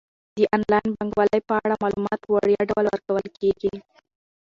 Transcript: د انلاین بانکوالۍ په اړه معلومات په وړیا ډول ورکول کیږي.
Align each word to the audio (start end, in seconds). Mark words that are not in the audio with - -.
د 0.37 0.39
انلاین 0.55 0.89
بانکوالۍ 0.97 1.41
په 1.49 1.53
اړه 1.63 1.75
معلومات 1.83 2.19
په 2.23 2.29
وړیا 2.37 2.61
ډول 2.71 2.85
ورکول 2.87 3.25
کیږي. 3.39 3.73